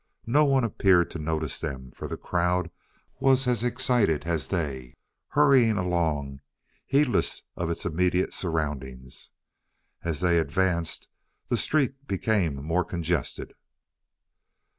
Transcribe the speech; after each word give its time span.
No 0.25 0.45
one 0.45 0.63
appeared 0.63 1.11
to 1.11 1.19
notice 1.19 1.59
them, 1.59 1.91
for 1.91 2.07
the 2.07 2.17
crowd 2.17 2.71
was 3.19 3.45
as 3.45 3.63
excited 3.63 4.25
as 4.25 4.47
they, 4.47 4.95
hurrying 5.27 5.77
along, 5.77 6.39
heedless 6.87 7.43
of 7.55 7.69
its 7.69 7.85
immediate 7.85 8.33
surroundings. 8.33 9.29
As 10.03 10.21
they 10.21 10.39
advanced, 10.39 11.07
the 11.49 11.55
street 11.57 12.07
became 12.07 12.55
more 12.65 12.83
congested. 12.83 13.53